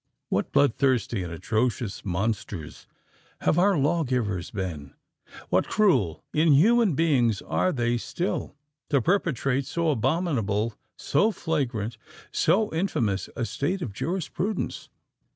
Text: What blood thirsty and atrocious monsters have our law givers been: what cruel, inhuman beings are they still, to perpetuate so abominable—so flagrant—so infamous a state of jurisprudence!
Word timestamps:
What 0.29 0.51
blood 0.51 0.77
thirsty 0.77 1.21
and 1.21 1.31
atrocious 1.31 2.03
monsters 2.03 2.87
have 3.41 3.59
our 3.59 3.77
law 3.77 4.03
givers 4.03 4.49
been: 4.49 4.95
what 5.49 5.67
cruel, 5.67 6.23
inhuman 6.33 6.95
beings 6.95 7.39
are 7.43 7.71
they 7.71 7.97
still, 7.97 8.55
to 8.89 8.99
perpetuate 8.99 9.67
so 9.67 9.91
abominable—so 9.91 11.31
flagrant—so 11.33 12.73
infamous 12.73 13.29
a 13.35 13.45
state 13.45 13.83
of 13.83 13.93
jurisprudence! 13.93 14.89